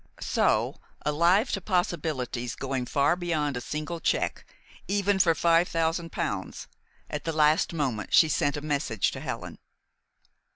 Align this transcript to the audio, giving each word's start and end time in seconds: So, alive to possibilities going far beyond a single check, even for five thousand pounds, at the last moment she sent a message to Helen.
So, 0.19 0.77
alive 1.05 1.51
to 1.51 1.61
possibilities 1.61 2.55
going 2.55 2.87
far 2.87 3.15
beyond 3.15 3.55
a 3.55 3.61
single 3.61 3.99
check, 3.99 4.43
even 4.87 5.19
for 5.19 5.35
five 5.35 5.67
thousand 5.67 6.11
pounds, 6.11 6.67
at 7.07 7.23
the 7.23 7.31
last 7.31 7.71
moment 7.71 8.11
she 8.11 8.27
sent 8.27 8.57
a 8.57 8.61
message 8.61 9.11
to 9.11 9.19
Helen. 9.19 9.59